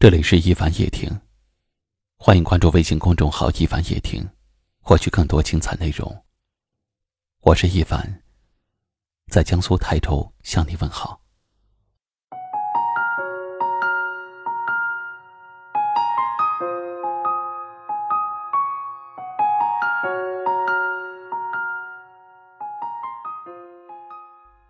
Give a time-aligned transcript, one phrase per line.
[0.00, 1.10] 这里是一凡夜听，
[2.16, 4.26] 欢迎关注微信公众号“一凡夜听”，
[4.80, 6.24] 获取更多精彩内容。
[7.42, 8.22] 我是一凡，
[9.30, 11.20] 在江苏泰州向你问好。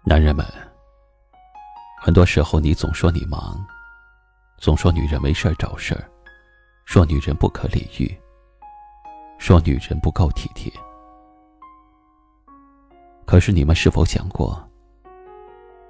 [0.03, 0.45] 男人们，
[2.03, 3.65] 很多时候你总说你忙。
[4.61, 6.05] 总说女人没事儿找事儿，
[6.85, 8.15] 说女人不可理喻，
[9.39, 10.71] 说女人不够体贴。
[13.25, 14.63] 可是你们是否想过，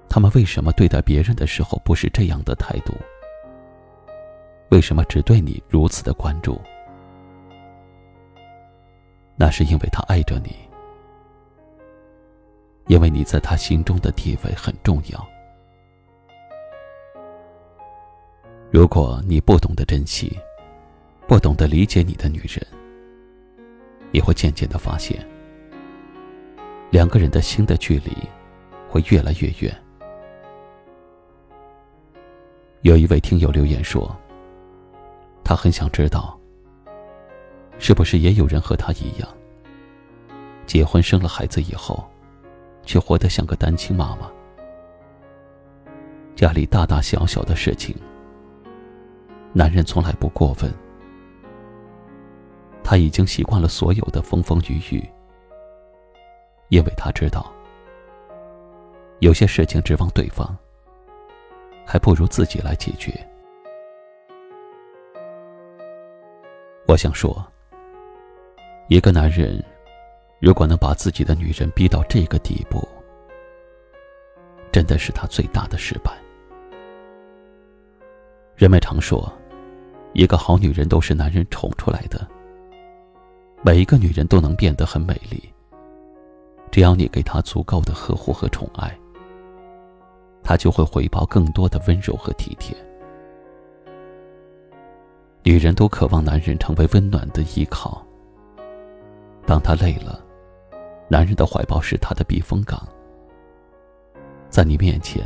[0.08, 2.94] 他们为什么对待别人的时候不是这样的态度？
[4.70, 6.60] 为什么只对你如此的关注？
[9.34, 10.54] 那是因为他爱着你，
[12.86, 15.26] 因为你在他心中的地位很重要。
[18.72, 20.38] 如果你不懂得珍惜，
[21.26, 22.64] 不懂得理解你的女人，
[24.12, 25.26] 你会渐渐的发现，
[26.88, 28.16] 两个人的心的距离
[28.88, 29.76] 会越来越远。
[32.82, 34.16] 有一位听友留言说，
[35.42, 36.38] 他很想知道，
[37.80, 39.28] 是不是也有人和他一样，
[40.64, 42.08] 结婚生了孩子以后，
[42.84, 44.30] 却活得像个单亲妈妈，
[46.36, 47.96] 家里大大小小的事情。
[49.52, 50.72] 男人从来不过分，
[52.84, 55.04] 他已经习惯了所有的风风雨雨，
[56.68, 57.52] 因为他知道，
[59.18, 60.56] 有些事情指望对方，
[61.84, 63.12] 还不如自己来解决。
[66.86, 67.44] 我想说，
[68.88, 69.60] 一个男人
[70.38, 72.86] 如果能把自己的女人逼到这个地步，
[74.70, 76.12] 真的是他最大的失败。
[78.54, 79.28] 人们常说。
[80.12, 82.26] 一个好女人都是男人宠出来的。
[83.62, 85.42] 每一个女人都能变得很美丽，
[86.70, 88.98] 只要你给她足够的呵护和宠爱，
[90.42, 92.76] 她就会回报更多的温柔和体贴。
[95.42, 98.04] 女人都渴望男人成为温暖的依靠。
[99.46, 100.22] 当她累了，
[101.08, 102.86] 男人的怀抱是她的避风港，
[104.48, 105.22] 在你面前，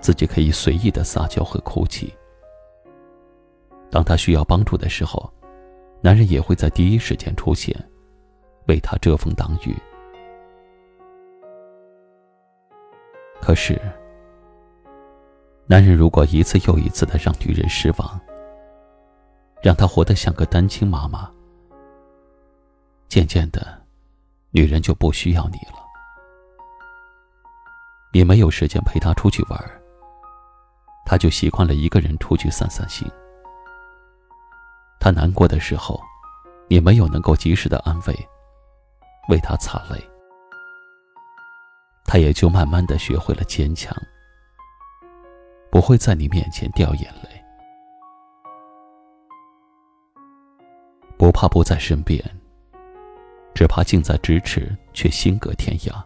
[0.00, 2.12] 自己可以随意的撒娇和哭泣。
[3.90, 5.32] 当他需要帮助的时候，
[6.00, 7.74] 男人也会在第一时间出现，
[8.66, 9.74] 为他遮风挡雨。
[13.40, 13.80] 可是，
[15.66, 18.20] 男人如果一次又一次的让女人失望，
[19.62, 21.30] 让她活得像个单亲妈妈，
[23.08, 23.82] 渐渐的，
[24.50, 25.84] 女人就不需要你了。
[28.12, 29.58] 你没有时间陪她出去玩，
[31.04, 33.06] 她就习惯了一个人出去散散心。
[35.06, 36.02] 他难过的时候，
[36.66, 38.28] 你没有能够及时的安慰，
[39.28, 40.04] 为他擦泪，
[42.04, 43.96] 他也就慢慢的学会了坚强，
[45.70, 47.40] 不会在你面前掉眼泪，
[51.16, 52.20] 不怕不在身边，
[53.54, 56.04] 只怕近在咫尺却心隔天涯。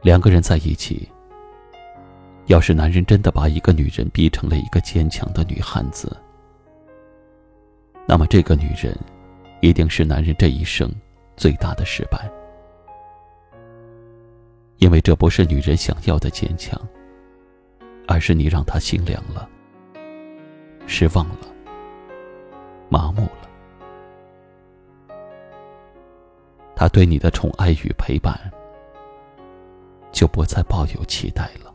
[0.00, 1.06] 两个人在一起，
[2.46, 6.16] 要是男人真的把一个女人逼成了一个坚强的女汉子。
[8.08, 8.96] 那么，这个女人，
[9.60, 10.88] 一定是男人这一生
[11.36, 12.30] 最大的失败，
[14.78, 16.80] 因为这不是女人想要的坚强，
[18.06, 19.48] 而是你让她心凉了、
[20.86, 21.48] 失望了、
[22.88, 23.48] 麻木了，
[26.76, 28.38] 她对你的宠爱与陪伴，
[30.12, 31.74] 就不再抱有期待了。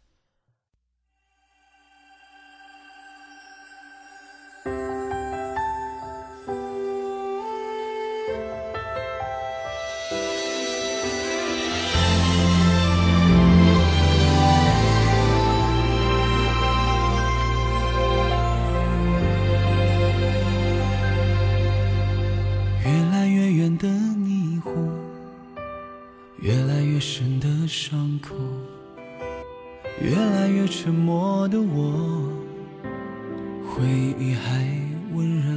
[27.01, 28.35] 深的伤口，
[29.99, 32.29] 越来越沉默的我，
[33.65, 33.83] 回
[34.19, 34.63] 忆还
[35.11, 35.51] 温热。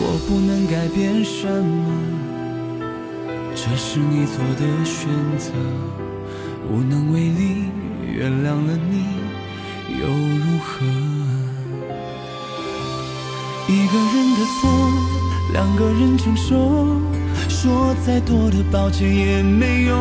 [0.00, 1.86] 我不能改变什么，
[3.54, 5.08] 这是你做的选
[5.38, 5.52] 择，
[6.68, 7.66] 无能为力，
[8.12, 9.04] 原谅了你
[10.00, 10.84] 又如何？
[13.68, 14.68] 一个人的错，
[15.52, 16.56] 两个人承受，
[17.62, 19.94] 说再多的抱歉也没用。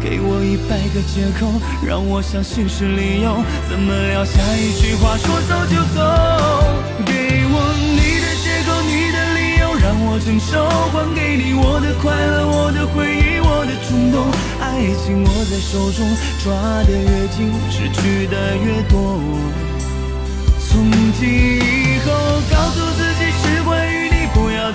[0.00, 1.52] 给我一百个借口，
[1.86, 3.44] 让我相信是理由。
[3.68, 6.00] 怎么撂下一句话说走就走？
[7.04, 10.64] 给我你的借口，你的理由，让我承受。
[10.96, 14.24] 还给你我的快乐，我的回忆，我的冲动。
[14.64, 16.08] 爱情握在手中，
[16.42, 16.56] 抓
[16.88, 19.20] 得越紧，失去的越多。
[20.56, 20.88] 从
[21.20, 22.08] 今以后，
[22.48, 23.19] 告诉自己，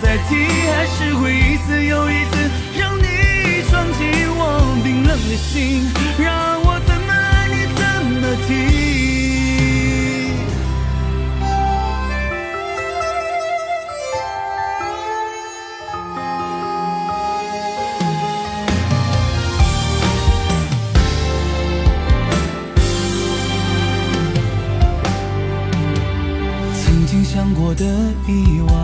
[0.01, 0.36] 再提，
[0.75, 2.31] 还是会一次又一次
[2.77, 3.03] 让你
[3.69, 4.01] 闯进
[4.36, 4.42] 我。
[4.83, 5.89] 冰冷的心，
[6.19, 7.81] 让我怎么爱你怎
[8.12, 8.50] 么提。
[26.83, 27.83] 曾经想过的
[28.27, 28.75] 遗忘，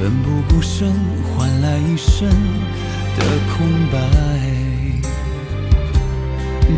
[0.00, 0.90] 奋不顾身
[1.36, 2.26] 换来一生
[3.18, 3.98] 的空白，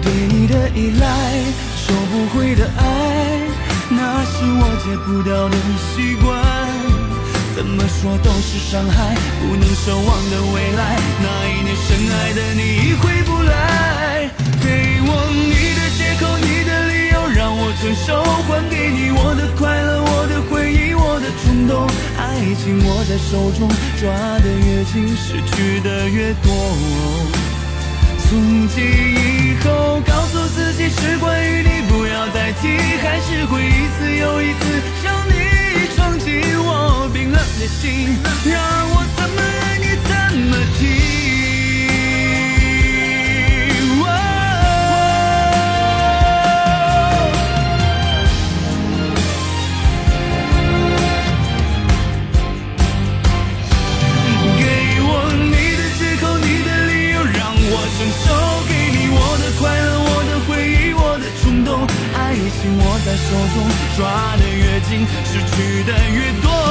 [0.03, 1.07] 对你的依赖，
[1.77, 2.83] 收不回的爱，
[3.91, 5.57] 那是我戒不掉的
[5.95, 6.27] 习惯。
[7.55, 14.31] 怎么说都是伤害，不能奢望的未来，那一年深爱的你已回不来。
[17.83, 21.85] 分手，还给你我的快乐，我的回忆，我的冲动。
[22.17, 23.69] 爱情握在手中，
[23.99, 24.07] 抓
[24.39, 26.55] 得越紧，失去的越多。
[28.23, 38.63] 从今以后，告诉自己是关于你，不要再提，还是会一次又一次让你闯进我冰冷的心，让
[38.95, 39.29] 我怎
[63.97, 66.62] 抓得越紧，失去的越多。